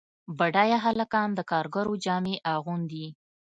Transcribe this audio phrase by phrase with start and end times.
[0.37, 3.07] بډایه هلکان د کارګرو جامې اغوندي.